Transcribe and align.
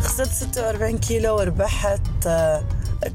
خسرت 0.00 0.28
46 0.28 0.98
كيلو 0.98 1.36
وربحت 1.36 2.26
آه 2.26 2.62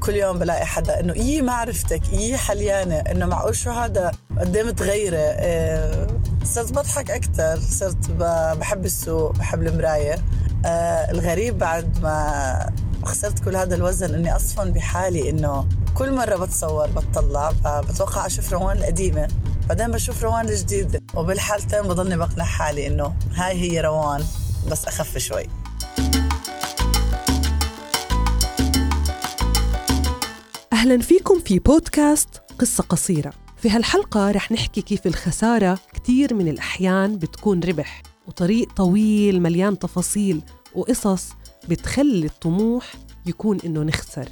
كل 0.00 0.14
يوم 0.14 0.38
بلاقي 0.38 0.66
حدا 0.66 1.00
إنه 1.00 1.12
إيه 1.12 1.42
ما 1.42 1.52
عرفتك 1.52 2.02
إيه 2.12 2.36
حليانة 2.36 2.96
إنه 2.96 3.26
معقول 3.26 3.56
شو 3.56 3.70
هذا؟ 3.70 4.12
قد 4.40 4.56
إيه 4.56 4.62
متغيره 4.62 5.16
آه 5.18 6.06
صرت 6.44 6.72
بضحك 6.72 7.10
أكثر 7.10 7.60
صرت 7.60 8.10
بحب 8.60 8.84
السوق 8.84 9.32
بحب 9.36 9.62
المراية. 9.62 10.18
آه 10.66 11.10
الغريب 11.10 11.58
بعد 11.58 11.98
ما 12.02 12.72
خسرت 13.04 13.38
كل 13.44 13.56
هذا 13.56 13.74
الوزن 13.74 14.14
إني 14.14 14.36
أصفن 14.36 14.72
بحالي 14.72 15.30
إنه 15.30 15.68
كل 15.94 16.14
مرة 16.14 16.36
بتصور 16.36 16.86
بتطلع 16.86 17.52
بتوقع 17.64 18.26
أشوف 18.26 18.52
روان 18.52 18.76
القديمة. 18.76 19.28
بعدين 19.68 19.90
بشوف 19.90 20.22
روان 20.22 20.48
الجديدة. 20.48 21.00
وبالحالتين 21.14 21.82
بضلني 21.82 22.16
بقنع 22.16 22.44
حالي 22.44 22.86
إنه 22.86 23.14
هاي 23.34 23.54
هي 23.60 23.80
روان 23.80 24.24
بس 24.70 24.84
أخف 24.86 25.18
شوي. 25.18 25.46
أهلا 30.80 30.98
فيكم 30.98 31.38
في 31.38 31.58
بودكاست 31.58 32.42
قصة 32.58 32.84
قصيرة. 32.84 33.32
في 33.56 33.70
هالحلقة 33.70 34.30
رح 34.30 34.52
نحكي 34.52 34.82
كيف 34.82 35.06
الخسارة 35.06 35.78
كتير 35.94 36.34
من 36.34 36.48
الأحيان 36.48 37.18
بتكون 37.18 37.60
ربح 37.60 38.02
وطريق 38.28 38.72
طويل 38.72 39.42
مليان 39.42 39.78
تفاصيل 39.78 40.42
وقصص 40.74 41.28
بتخلي 41.68 42.26
الطموح 42.26 42.92
يكون 43.26 43.58
إنه 43.64 43.82
نخسر. 43.82 44.28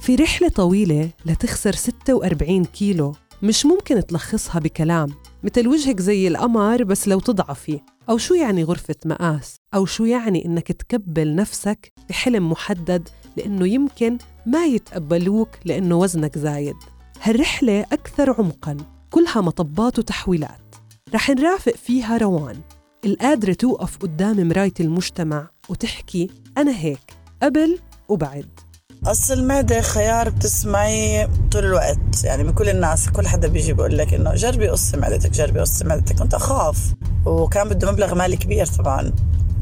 في 0.00 0.14
رحلة 0.14 0.48
طويلة 0.48 1.10
لتخسر 1.26 1.72
46 1.72 2.64
كيلو 2.64 3.14
مش 3.42 3.66
ممكن 3.66 4.06
تلخصها 4.06 4.60
بكلام 4.60 5.08
مثل 5.44 5.68
وجهك 5.68 6.00
زي 6.00 6.28
القمر 6.28 6.84
بس 6.84 7.08
لو 7.08 7.20
تضعفي. 7.20 7.80
أو 8.08 8.18
شو 8.18 8.34
يعني 8.34 8.64
غرفة 8.64 8.94
مقاس؟ 9.04 9.56
أو 9.74 9.86
شو 9.86 10.04
يعني 10.04 10.44
إنك 10.44 10.72
تكبل 10.72 11.34
نفسك 11.34 11.92
بحلم 12.08 12.50
محدد 12.50 13.08
لأنه 13.36 13.68
يمكن 13.68 14.18
ما 14.46 14.64
يتقبلوك 14.64 15.48
لأنه 15.64 15.98
وزنك 15.98 16.38
زايد؟ 16.38 16.76
هالرحلة 17.22 17.80
أكثر 17.80 18.34
عمقاً 18.38 18.76
كلها 19.10 19.40
مطبات 19.40 19.98
وتحويلات. 19.98 20.74
رح 21.14 21.30
نرافق 21.30 21.76
فيها 21.76 22.16
روان 22.16 22.60
القادرة 23.04 23.52
توقف 23.52 23.96
قدام 23.96 24.48
مراية 24.48 24.72
المجتمع 24.80 25.50
وتحكي 25.68 26.30
أنا 26.58 26.76
هيك 26.76 27.14
قبل 27.42 27.78
وبعد. 28.08 28.60
قص 29.06 29.30
المعدة 29.30 29.80
خيار 29.80 30.28
بتسمعي 30.28 31.28
طول 31.52 31.64
الوقت. 31.64 32.24
يعني 32.24 32.44
من 32.44 32.52
كل 32.52 32.68
الناس 32.68 33.08
كل 33.08 33.28
حدا 33.28 33.48
بيجي 33.48 33.72
بيقول 33.72 33.98
لك 33.98 34.14
إنه 34.14 34.34
جربي 34.34 34.68
قصي 34.68 34.96
معدتك 34.96 35.30
جربي 35.30 35.60
قصي 35.60 35.84
معدتك. 35.84 36.18
كنت 36.18 36.34
أخاف. 36.34 36.78
وكان 37.26 37.68
بده 37.68 37.92
مبلغ 37.92 38.14
مالي 38.14 38.36
كبير 38.36 38.66
طبعا. 38.66 39.12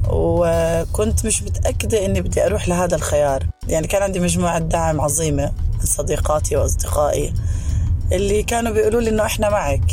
وكنت 0.09 1.27
مش 1.27 1.43
متأكدة 1.43 2.07
إني 2.07 2.21
بدي 2.21 2.47
أروح 2.47 2.69
لهذا 2.69 2.97
الخيار. 2.97 3.47
يعني 3.69 3.87
كان 3.87 4.03
عندي 4.03 4.21
مجموعة 4.21 4.59
دعم 4.59 5.01
عظيمة 5.01 5.53
من 5.79 5.85
صديقاتي 5.85 6.57
وأصدقائي 6.57 7.35
اللي 8.13 8.43
كانوا 8.43 8.73
بيقولوا 8.73 9.01
لي 9.01 9.11
إنه 9.11 9.27
إحنا 9.27 9.51
معك. 9.51 9.85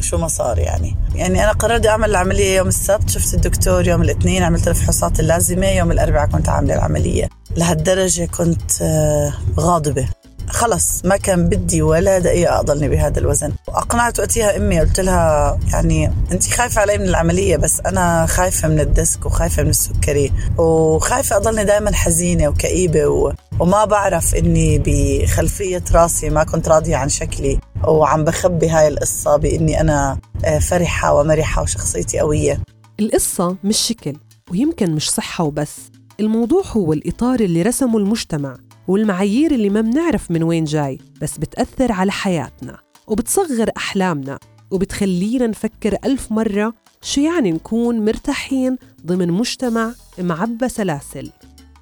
شو 0.00 0.18
ما 0.18 0.28
صار 0.28 0.58
يعني. 0.58 0.96
يعني 1.14 1.44
أنا 1.44 1.52
قررت 1.52 1.86
أعمل 1.86 2.10
العملية 2.10 2.56
يوم 2.56 2.68
السبت. 2.68 3.10
شفت 3.10 3.34
الدكتور 3.34 3.88
يوم 3.88 4.02
الاثنين 4.02 4.42
عملت 4.42 4.68
الفحوصات 4.68 5.20
اللازمة. 5.20 5.66
يوم 5.66 5.92
الأربعاء 5.92 6.28
كنت 6.28 6.48
عاملة 6.48 6.74
العملية. 6.74 7.28
لهالدرجة 7.56 8.24
كنت 8.24 8.82
آه، 8.82 9.32
غاضبة. 9.60 10.08
خلص 10.48 11.04
ما 11.04 11.16
كان 11.16 11.48
بدي 11.48 11.82
ولا 11.82 12.18
دقيقة 12.18 12.60
أضلني 12.60 12.88
بهذا 12.88 13.18
الوزن. 13.18 13.52
وأقنعت 13.68 14.20
وقتها 14.20 14.56
أمي 14.56 14.80
قلت 14.80 15.00
لها 15.00 15.58
يعني 15.72 16.12
أنت 16.32 16.46
خايفة 16.46 16.80
علي 16.80 16.98
من 16.98 17.08
العملية 17.08 17.56
بس 17.56 17.80
أنا 17.86 18.26
خايفة 18.26 18.68
من 18.68 18.80
الديسك 18.80 19.26
وخايفة 19.26 19.62
من 19.62 19.70
السكري. 19.70 20.32
وخايفة 20.58 21.36
أضلني 21.36 21.64
دائما 21.64 21.94
حزينة 21.94 22.48
وكئيبة 22.48 23.06
و... 23.06 23.32
وما 23.60 23.84
بعرف 23.84 24.34
إني 24.34 24.82
بخلفية 24.86 25.84
راسي 25.92 26.30
ما 26.30 26.44
كنت 26.44 26.68
راضية 26.68 26.96
عن 26.96 27.08
شكلي 27.08 27.58
وعم 27.88 28.24
بخبي 28.24 28.68
هاي 28.68 28.88
القصة 28.88 29.36
بإني 29.36 29.80
أنا 29.80 30.18
آه، 30.44 30.58
فرحة 30.58 31.14
ومرحة 31.14 31.62
وشخصيتي 31.62 32.18
قوية. 32.18 32.60
القصة 33.00 33.56
مش 33.64 33.76
شكل 33.76 34.16
ويمكن 34.50 34.94
مش 34.94 35.10
صحة 35.10 35.44
وبس. 35.44 35.76
الموضوع 36.20 36.62
هو 36.66 36.92
الإطار 36.92 37.40
اللي 37.40 37.62
رسمه 37.62 37.98
المجتمع 37.98 38.56
والمعايير 38.88 39.50
اللي 39.52 39.70
ما 39.70 39.80
بنعرف 39.80 40.30
من 40.30 40.42
وين 40.42 40.64
جاي 40.64 40.98
بس 41.22 41.38
بتأثر 41.38 41.92
على 41.92 42.12
حياتنا 42.12 42.78
وبتصغر 43.06 43.70
أحلامنا 43.76 44.38
وبتخلينا 44.70 45.46
نفكر 45.46 45.96
ألف 46.04 46.32
مرة 46.32 46.74
شو 47.02 47.20
يعني 47.20 47.52
نكون 47.52 48.04
مرتاحين 48.04 48.76
ضمن 49.06 49.28
مجتمع 49.30 49.92
معبى 50.18 50.68
سلاسل. 50.68 51.30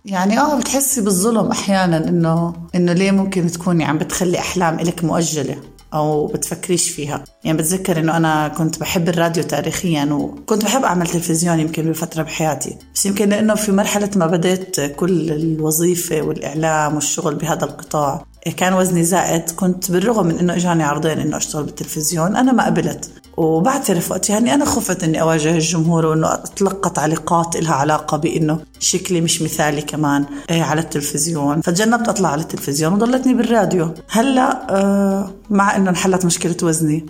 يعني 0.04 0.38
آه 0.38 0.58
بتحسي 0.58 1.00
بالظلم 1.00 1.50
أحيانا 1.50 2.08
إنه 2.08 2.52
إنه 2.74 2.92
ليه 2.92 3.10
ممكن 3.10 3.46
تكوني 3.46 3.84
عم 3.84 3.98
بتخلي 3.98 4.38
أحلام 4.38 4.80
إلك 4.80 5.04
مؤجلة 5.04 5.56
أو 5.94 6.26
بتفكريش 6.26 6.90
فيها؟ 6.90 7.24
يعني 7.44 7.58
بتذكر 7.58 7.98
إنه 8.00 8.16
أنا 8.16 8.48
كنت 8.48 8.80
بحب 8.80 9.08
الراديو 9.08 9.42
تاريخيا 9.42 10.04
وكنت 10.04 10.64
بحب 10.64 10.84
أعمل 10.84 11.06
تلفزيون 11.06 11.60
يمكن 11.60 11.90
بفترة 11.90 12.22
بحياتي 12.22 12.76
بس 12.94 13.06
يمكن 13.06 13.28
لأنه 13.28 13.54
في 13.54 13.72
مرحلة 13.72 14.10
ما 14.16 14.26
بديت 14.26 14.80
كل 14.80 15.30
الوظيفة 15.30 16.22
والإعلام 16.22 16.94
والشغل 16.94 17.34
بهذا 17.34 17.64
القطاع 17.64 18.24
كان 18.56 18.74
وزني 18.74 19.04
زائد 19.04 19.50
كنت 19.50 19.90
بالرغم 19.90 20.26
من 20.26 20.38
إنه 20.38 20.56
إجاني 20.56 20.82
عرضين 20.82 21.18
إنه 21.18 21.36
أشتغل 21.36 21.62
بالتلفزيون 21.64 22.36
أنا 22.36 22.52
ما 22.52 22.66
قبلت. 22.66 23.10
وبعترف 23.36 24.10
وقتها 24.10 24.34
يعني 24.34 24.54
أنا 24.54 24.64
خفت 24.64 25.04
إني 25.04 25.20
أواجه 25.20 25.54
الجمهور 25.54 26.06
وإنه 26.06 26.34
اتلقى 26.34 26.90
تعليقات 26.90 27.56
لها 27.56 27.74
علاقة 27.74 28.16
بإنه 28.16 28.58
شكلي 28.78 29.20
مش 29.20 29.42
مثالي 29.42 29.82
كمان 29.82 30.24
إيه، 30.50 30.62
على 30.62 30.80
التلفزيون. 30.80 31.60
فتجنبت 31.60 32.08
أطلع 32.08 32.28
على 32.28 32.42
التلفزيون 32.42 32.92
وضلتني 32.92 33.34
بالراديو. 33.34 33.94
هلأ 34.08 34.66
آه، 34.70 35.30
مع 35.50 35.76
إنه 35.76 35.90
انحلت 35.90 36.24
مشكلة 36.24 36.56
وزني. 36.62 37.06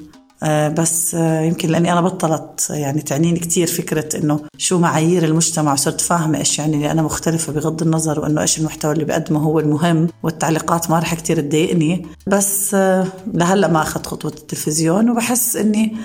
بس 0.69 1.15
آه، 1.15 1.41
يمكن 1.41 1.69
لأني 1.69 1.93
أنا 1.93 2.01
بطلت 2.01 2.67
يعني 2.71 3.03
تعنيني 3.03 3.39
كثير 3.39 3.67
فكرة 3.67 4.19
إنه 4.19 4.41
شو 4.59 4.79
معايير 4.79 5.25
المجتمع 5.25 5.73
وصرت 5.73 6.01
فاهمة 6.01 6.39
إيش 6.39 6.59
يعني 6.59 6.77
اللي 6.77 6.91
أنا 6.91 7.03
مختلفة 7.03 7.53
بغض 7.53 7.83
النظر 7.83 8.21
وإنه 8.21 8.41
إيش 8.41 8.59
المحتوى 8.59 8.93
اللي 8.93 9.05
بقدمه 9.05 9.41
هو 9.41 9.61
المهم 9.61 10.09
والتعليقات 10.23 10.91
ما 10.91 10.99
رح 10.99 11.15
كثير 11.15 11.41
تضايقني. 11.41 12.07
بس 12.27 12.75
آه، 12.75 13.07
لهلأ 13.35 13.69
ما 13.69 13.83
أخذت 13.83 14.07
خطوة 14.07 14.31
التلفزيون 14.31 15.11
وبحس 15.11 15.57
إني 15.57 15.97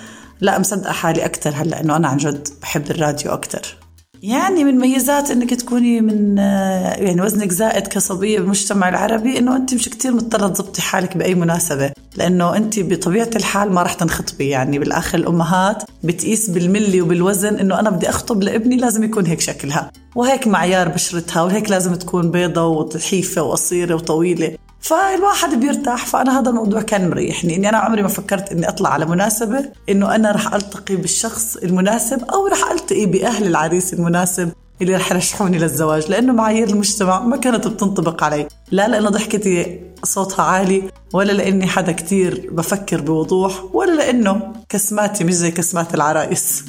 لا 0.42 0.60
مصدقة 0.60 0.92
حالي 0.92 1.26
أكثر 1.26 1.50
هلأ 1.56 1.82
إنه 1.82 1.96
أنا 1.96 2.08
عن 2.08 2.18
جد 2.18 2.48
بحب 2.62 2.92
الراديو 2.92 3.34
أكثر 3.34 3.79
يعني 4.24 4.64
من 4.64 4.78
ميزات 4.80 5.32
إنك 5.32 5.54
تكوني 5.54 6.02
من 6.02 6.38
يعني 6.38 7.22
وزنك 7.22 7.52
زائد 7.52 7.88
كصبية 7.88 8.40
بالمجتمع 8.40 8.90
العربي 8.90 9.40
إنه 9.40 9.56
أنت 9.56 9.74
مش 9.74 9.90
كثير 9.90 10.12
مضطرة 10.12 10.48
تضبطي 10.48 10.82
حالك 10.82 11.18
بأي 11.18 11.36
مناسبة 11.36 11.92
لأنه 12.16 12.58
أنت 12.58 12.80
بطبيعة 12.80 13.30
الحال 13.36 13.72
ما 13.72 13.84
راح 13.84 13.94
تنخطبي. 13.94 14.50
يعني 14.50 14.80
بالآخر 14.80 15.18
الأمهات 15.18 15.84
بتقيس 16.04 16.50
بالملي 16.50 17.02
وبالوزن 17.02 17.56
إنه 17.56 17.80
أنا 17.80 17.90
بدي 17.90 18.10
أخطب 18.10 18.44
لابني 18.44 18.78
لازم 18.78 19.04
يكون 19.04 19.26
هيك 19.26 19.40
شكلها 19.40 19.92
وهيك 20.16 20.48
معيار 20.48 20.88
بشرتها 20.88 21.44
وهيك 21.44 21.70
لازم 21.70 21.96
تكون 21.96 22.32
بيضة 22.32 22.66
وحيفة 22.68 23.42
وقصيرة 23.42 23.96
وطويلة. 23.96 24.58
فالواحد 24.82 25.60
بيرتاح 25.60 26.06
فأنا 26.06 26.40
هذا 26.40 26.50
الموضوع 26.50 26.82
كان 26.82 27.10
مريحني 27.10 27.56
إني 27.56 27.70
أنا 27.70 27.78
عمري 27.78 28.02
ما 28.02 28.08
فكرت 28.08 28.52
إني 28.52 28.70
أطلع 28.70 28.90
على 28.90 29.06
مناسبة 29.06 29.66
إنه 29.90 30.16
أنا 30.16 30.32
رح 30.32 30.54
ألتقي 30.54 30.96
بالشخص 30.96 31.58
المناسب 31.58 32.24
أو 32.24 32.48
رح 32.48 32.72
ألتقي 32.72 33.06
بأهل 33.06 33.48
العريس 33.48 33.94
المناسب 33.94 34.52
اللي 34.82 34.96
رح 34.96 35.12
يرشحوني 35.12 35.58
للزواج 35.58 36.10
لأنه 36.12 36.34
معايير 36.34 36.68
المجتمع 36.70 37.20
ما 37.20 37.38
كانت 37.38 37.68
بتنطبق 37.68 38.24
علي 38.24 38.48
لا 38.72 38.88
لأنه 38.88 39.10
ضحكتي 39.10 39.82
صوتها 40.04 40.44
عالي 40.44 40.84
ولا 41.14 41.32
لأني 41.32 41.68
حدا 41.68 41.92
كتير 41.92 42.50
بفكر 42.52 43.02
بوضوح 43.02 43.64
ولا 43.76 43.92
لأنه 43.96 44.54
كسماتي 44.70 45.24
مش 45.24 45.34
زي 45.34 45.52
كسمات 45.52 45.94
العرايس 45.96 46.64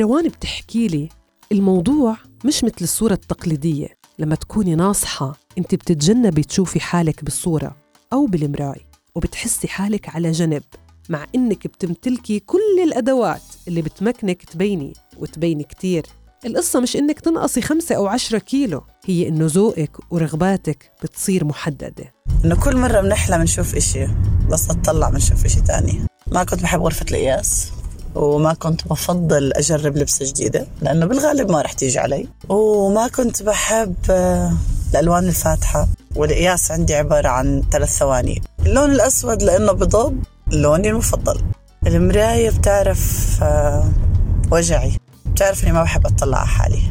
روان 0.00 0.28
بتحكي 0.28 0.86
لي 0.86 1.08
الموضوع 1.54 2.16
مش 2.44 2.64
مثل 2.64 2.74
الصورة 2.80 3.12
التقليدية. 3.12 3.88
لما 4.18 4.34
تكوني 4.34 4.74
ناصحة 4.74 5.36
انت 5.58 5.74
بتتجنبي 5.74 6.42
تشوفي 6.42 6.80
حالك 6.80 7.24
بالصورة 7.24 7.76
أو 8.12 8.26
بالمراي 8.26 8.86
وبتحسي 9.14 9.68
حالك 9.68 10.08
على 10.08 10.30
جنب 10.30 10.62
مع 11.08 11.26
إنك 11.34 11.66
بتمتلكي 11.66 12.38
كل 12.38 12.82
الأدوات 12.82 13.42
اللي 13.68 13.82
بتمكنك 13.82 14.44
تبيني 14.44 14.92
وتبيني 15.18 15.64
كتير. 15.64 16.06
القصة 16.46 16.80
مش 16.80 16.96
إنك 16.96 17.20
تنقصي 17.20 17.60
خمسة 17.62 17.94
أو 17.94 18.06
عشرة 18.06 18.38
كيلو 18.38 18.84
هي 19.04 19.28
إنه 19.28 19.46
ذوقك 19.46 20.12
ورغباتك 20.12 20.90
بتصير 21.02 21.44
محددة. 21.44 22.14
إنه 22.44 22.64
كل 22.64 22.76
مرة 22.76 23.00
بنحلم 23.00 23.42
نشوف 23.42 23.74
إشي 23.74 24.06
بس 24.50 24.70
نطلع 24.70 25.10
بنشوف 25.10 25.44
إشي 25.44 25.60
تاني. 25.60 26.06
ما 26.26 26.44
كنت 26.44 26.62
بحب 26.62 26.82
غرفة 26.82 27.06
القياس. 27.10 27.70
وما 28.14 28.54
كنت 28.54 28.88
بفضل 28.88 29.52
أجرب 29.52 29.96
لبسة 29.96 30.26
جديدة 30.26 30.66
لأنه 30.82 31.06
بالغالب 31.06 31.50
ما 31.50 31.62
رح 31.62 31.72
تيجي 31.72 31.98
علي. 31.98 32.28
وما 32.48 33.08
كنت 33.08 33.42
بحب 33.42 33.94
آه، 34.10 34.52
الألوان 34.90 35.28
الفاتحة. 35.28 35.88
والقياس 36.16 36.70
عندي 36.70 36.94
عبارة 36.94 37.28
عن 37.28 37.62
ثلاث 37.72 37.98
ثواني. 37.98 38.42
اللون 38.66 38.90
الأسود 38.92 39.42
لأنه 39.42 39.72
بضب 39.72 40.22
لوني 40.52 40.88
المفضل. 40.90 41.40
المراية 41.86 42.50
بتعرف 42.50 43.38
آه، 43.42 43.92
وجعي. 44.50 44.92
بتعرف 45.26 45.64
إني 45.64 45.72
ما 45.72 45.82
بحب 45.82 46.06
أطلع 46.06 46.38
على 46.38 46.46
حالي. 46.46 46.82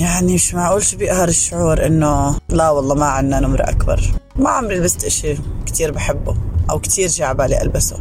يعني 0.00 0.34
مش 0.34 0.54
معقول 0.54 0.82
شو 0.82 0.96
بيقهر 0.96 1.28
الشعور 1.28 1.86
إنه 1.86 2.38
لا 2.48 2.70
والله 2.70 2.94
ما 2.94 3.06
عنا 3.06 3.40
نمرة 3.40 3.62
أكبر. 3.62 4.12
ما 4.36 4.50
عمري 4.50 4.78
لبست 4.78 5.04
إشي 5.04 5.36
كتير 5.66 5.90
بحبه 5.90 6.36
أو 6.70 6.78
كتير 6.78 7.08
جاء 7.08 7.28
على 7.28 7.38
بالي 7.38 7.62
ألبسه. 7.62 7.96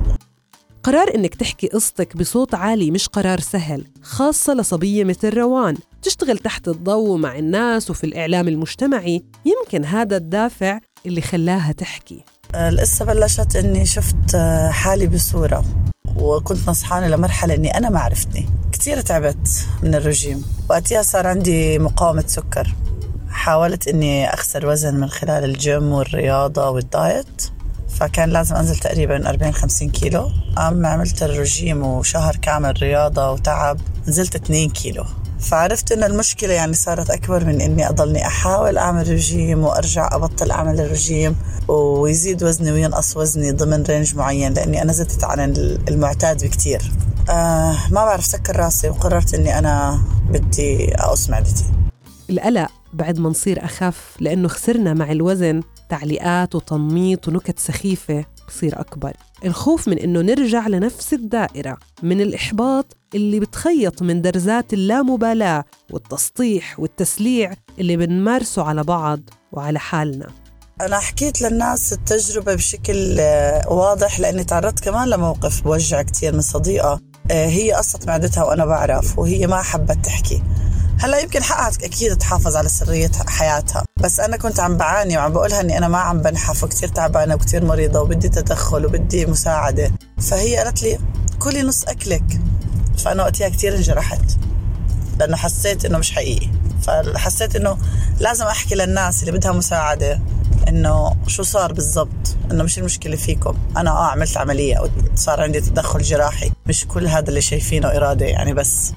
قرار 0.84 1.16
إنك 1.16 1.36
تحكي 1.36 1.68
قصتك 1.68 2.18
بصوت 2.18 2.56
عالي 2.56 2.92
مش 2.92 3.08
قرار 3.08 3.40
سهل 3.40 3.86
خاصة 4.02 4.54
لصبية 4.54 5.04
مثل 5.04 5.38
روان. 5.38 5.78
تشتغل 6.02 6.38
تحت 6.38 6.68
الضوء 6.68 7.18
مع 7.18 7.38
الناس 7.38 7.90
وفي 7.90 8.04
الإعلام 8.04 8.48
المجتمعي. 8.48 9.24
يمكن 9.46 9.86
هذا 9.86 10.18
الدافع 10.18 10.80
اللي 11.06 11.22
خلاها 11.22 11.72
تحكي. 11.72 12.24
القصة 12.56 13.06
بلشت 13.06 13.56
إني 13.56 13.86
شفت 13.86 14.36
آه، 14.36 14.70
حالي 14.70 15.08
بصورة. 15.08 15.66
وكنت 16.16 16.70
نصحانة 16.70 17.08
لمرحلة 17.08 17.54
إني 17.54 17.78
أنا 17.78 17.90
ما 17.90 18.00
عرفتني. 18.00 18.50
كثير 18.72 19.02
تعبت 19.02 19.66
من 19.84 19.96
الرجيم. 19.96 20.46
وقتها 20.70 21.02
صار 21.02 21.28
عندي 21.28 21.80
مقاومة 21.80 22.24
سكر. 22.28 22.76
حاولت 23.30 23.88
إني 23.88 24.34
أخسر 24.34 24.66
وزن 24.68 24.96
من 24.96 25.10
خلال 25.10 25.44
الجيم 25.44 25.92
والرياضة 25.92 26.70
والدايت. 26.70 27.49
فكان 28.00 28.30
لازم 28.30 28.56
أنزل 28.56 28.76
تقريبا 28.76 29.30
40 29.30 29.54
50 29.54 29.90
كيلو. 29.90 30.32
أما 30.58 30.88
عملت 30.88 31.24
الرجيم 31.24 31.84
وشهر 31.84 32.36
كامل 32.36 32.74
رياضة 32.82 33.32
وتعب. 33.32 33.80
نزلت 34.08 34.36
2 34.36 34.70
كيلو. 34.70 35.06
فعرفت 35.40 35.92
انه 35.92 36.06
المشكلة 36.06 36.54
يعني 36.54 36.74
صارت 36.74 37.10
أكبر 37.10 37.46
من 37.46 37.62
إني 37.62 37.90
أضلني 37.90 38.28
أحاول 38.28 38.78
أعمل 38.78 39.12
رجيم 39.12 39.64
وأرجع 39.64 40.10
أبطل 40.16 40.52
أعمل 40.52 40.80
الرجيم. 40.82 41.36
ويزيد 41.68 42.44
وزني 42.44 42.72
وينقص 42.72 43.18
وزني 43.18 43.52
ضمن 43.52 43.84
رينج 43.84 44.16
معين 44.16 44.54
لأني 44.54 44.82
أنا 44.82 44.94
زدت 44.94 45.24
عن 45.24 45.40
المعتاد 45.90 46.44
بكثير 46.44 46.92
آه 47.30 47.78
ما 47.92 48.06
بعرف 48.06 48.26
سكر 48.26 48.56
راسي 48.56 48.90
وقررت 48.90 49.34
إني 49.34 49.60
أنا 49.60 50.02
بدي 50.30 50.96
أقص 50.96 51.30
معدتي. 51.30 51.66
القلق 52.30 52.70
بعد 52.94 53.20
ما 53.20 53.30
نصير 53.30 53.66
أخف 53.66 54.16
لأنه 54.20 54.48
خسرنا 54.48 54.94
مع 54.94 55.12
الوزن. 55.12 55.62
تعليقات 55.90 56.56
وتنميط 56.56 57.28
ونكت 57.28 57.60
سخيفة 57.60 58.26
بصير 58.48 58.80
أكبر. 58.80 59.14
الخوف 59.46 59.88
من 59.88 60.00
إنه 60.00 60.22
نرجع 60.22 60.68
لنفس 60.68 61.14
الدائرة 61.14 61.78
من 62.04 62.22
الإحباط 62.22 62.98
اللي 63.16 63.40
بتخيط 63.40 64.02
من 64.02 64.22
درزات 64.22 64.74
اللامبالاة 64.74 65.64
والتسطيح 65.92 66.80
والتسليع 66.80 67.54
اللي 67.80 67.98
بنمارسه 67.98 68.64
على 68.64 68.84
بعض 68.84 69.20
وعلى 69.52 69.80
حالنا. 69.80 70.28
أنا 70.82 71.00
حكيت 71.00 71.42
للناس 71.42 71.94
التجربة 71.94 72.56
بشكل 72.56 73.18
آه، 73.20 73.74
واضح 73.74 74.20
لأني 74.20 74.44
تعرضت 74.44 74.80
كمان 74.80 75.10
لموقف 75.10 75.62
بوجع 75.64 76.02
كتير 76.02 76.34
من 76.34 76.42
صديقة. 76.42 77.00
آه، 77.32 77.48
هي 77.48 77.72
قصت 77.72 78.08
معدتها 78.08 78.44
وأنا 78.44 78.66
بعرف 78.66 79.20
وهي 79.20 79.48
ما 79.48 79.62
حبت 79.62 80.06
تحكي. 80.06 80.44
هلا 81.02 81.20
يمكن 81.20 81.44
حقها 81.44 81.72
أكيد 81.84 82.18
تحافظ 82.18 82.56
على 82.56 82.70
سرية 82.70 83.12
حياتها. 83.28 83.84
بس 83.98 84.20
أنا 84.20 84.38
كنت 84.38 84.60
عم 84.60 84.78
بعاني 84.78 85.18
وعم 85.18 85.34
بقولها 85.34 85.62
إني 85.62 85.78
أنا 85.78 85.88
ما 85.88 85.98
عم 85.98 86.22
بنحف 86.22 86.64
وكثير 86.64 86.90
تعبانة 86.90 87.36
وكثير 87.36 87.66
مريضة 87.66 88.02
وبدي 88.02 88.30
تدخل 88.30 88.86
وبدي 88.86 89.26
مساعدة. 89.26 89.92
فهي 90.22 90.58
قالت 90.58 90.84
لي 90.84 91.00
كلي 91.40 91.62
نص 91.62 91.84
أكلك. 91.84 92.24
فأنا 92.98 93.24
وقتها 93.24 93.50
كثير 93.50 93.76
انجرحت 93.76 94.22
لأنه 95.20 95.38
حسيت 95.38 95.86
إنه 95.86 95.98
مش 95.98 96.12
حقيقي. 96.12 96.48
فحسيت 96.82 97.56
إنه 97.56 97.78
لازم 98.20 98.46
أحكي 98.46 98.76
للناس 98.76 99.22
اللي 99.22 99.32
بدها 99.32 99.52
مساعدة 99.52 100.22
إنه 100.68 101.16
شو 101.28 101.44
صار 101.44 101.74
بالضبط 101.74 102.36
إنه 102.52 102.64
مش 102.64 102.80
المشكلة 102.80 103.16
فيكم. 103.16 103.58
أنا 103.78 103.92
آه 103.92 104.12
عملت 104.12 104.38
عملية 104.38 104.90
وصار 105.14 105.42
عندي 105.42 105.62
تدخل 105.62 106.02
جراحي. 106.02 106.52
مش 106.66 106.86
كل 106.86 107.08
هذا 107.08 107.30
اللي 107.30 107.42
شايفينه 107.42 107.88
إرادة 107.88 108.26
يعني 108.26 108.54
بس. 108.54 108.92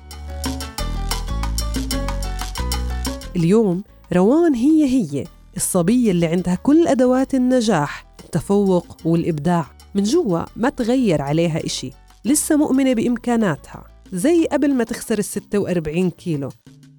اليوم 3.36 3.84
روان 4.12 4.54
هي 4.54 4.84
هي 4.84 5.24
الصبية 5.56 6.10
اللي 6.10 6.26
عندها 6.26 6.54
كل 6.54 6.86
أدوات 6.86 7.34
النجاح 7.34 8.06
التفوق 8.24 8.96
والإبداع. 9.04 9.66
من 9.94 10.02
جوا 10.02 10.40
ما 10.56 10.68
تغير 10.68 11.22
عليها 11.22 11.66
إشي 11.66 11.90
لسه 12.24 12.56
مؤمنة 12.56 12.92
بإمكاناتها 12.92 13.84
زي 14.12 14.46
قبل 14.46 14.74
ما 14.74 14.84
تخسر 14.84 15.18
ال 15.18 15.24
46 15.24 16.10
كيلو. 16.10 16.48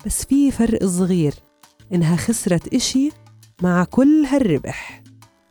بس 0.05 0.25
في 0.25 0.51
فرق 0.51 0.85
صغير 0.85 1.33
إنها 1.93 2.15
خسرت 2.15 2.73
إشي 2.73 3.09
مع 3.61 3.83
كل 3.83 4.25
هالربح. 4.25 5.03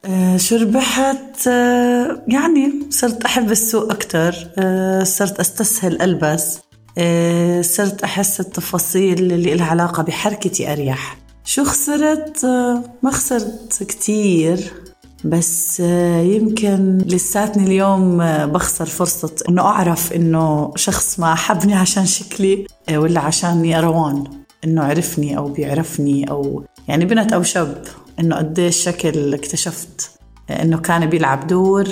آه 0.05 0.37
شو 0.37 0.57
ربحت؟ 0.57 1.49
آه 1.49 2.25
يعني 2.29 2.73
صرت 2.91 3.25
أحب 3.25 3.51
السوق 3.51 3.93
أكتر. 3.93 4.35
آه 4.59 5.03
صرت 5.03 5.41
أستسهل 5.41 6.03
ألبس. 6.03 6.59
صرت 7.63 8.03
أحس 8.05 8.41
التفاصيل 8.41 9.33
اللي 9.33 9.55
لها 9.55 9.67
علاقة 9.67 10.03
بحركتي 10.03 10.73
أريح. 10.73 11.17
شو 11.45 11.65
خسرت؟ 11.65 12.45
آه، 12.45 12.83
ما 13.03 13.11
خسرت 13.11 13.83
كتير 13.83 14.73
بس 15.25 15.81
آه، 15.81 16.21
يمكن 16.21 16.99
لساتني 16.99 17.65
اليوم 17.65 18.19
بخسر 18.47 18.87
فرصة 18.87 19.35
إنه 19.49 19.63
أعرف 19.63 20.13
إنه 20.13 20.73
شخص 20.77 21.21
ما 21.21 21.35
حبني 21.35 21.75
عشان 21.75 22.07
شكلي 22.07 22.67
ولا 22.93 23.21
عشان 23.21 23.75
روان 23.75 24.25
إنه 24.65 24.83
عرفني 24.83 25.37
أو 25.37 25.49
بيعرفني 25.49 26.31
أو 26.31 26.65
يعني 26.89 27.05
بنت 27.05 27.33
أو 27.33 27.43
شاب 27.43 27.85
إنه 28.21 28.37
قديش 28.37 28.77
شكل 28.77 29.35
اكتشفت 29.35 30.11
إنه 30.51 30.79
كان 30.79 31.07
بيلعب 31.07 31.47
دور. 31.47 31.89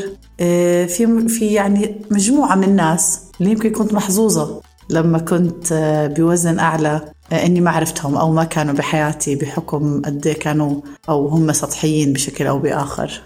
في 0.87 1.29
في 1.29 1.47
يعني 1.47 1.97
مجموعة 2.11 2.55
من 2.55 2.65
الناس 2.65 3.21
اللي 3.41 3.53
يمكن 3.53 3.71
كنت 3.71 3.93
محظوظة. 3.93 4.61
لما 4.91 5.19
كنت 5.19 5.73
آه، 5.73 6.07
بوزن 6.07 6.59
أعلى 6.59 7.01
آه، 7.33 7.47
إني 7.47 7.61
ما 7.61 7.71
عرفتهم 7.71 8.17
أو 8.17 8.33
ما 8.33 8.45
كانوا 8.45 8.75
بحياتي 8.75 9.35
بحكم 9.35 10.03
قد 10.03 10.27
إيه 10.27 10.35
كانوا 10.39 10.81
أو 11.09 11.29
هم 11.29 11.53
سطحيين 11.53 12.13
بشكل 12.13 12.47
أو 12.47 12.59
بآخر. 12.59 13.21